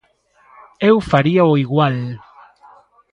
[0.89, 1.97] Eu faríao igual.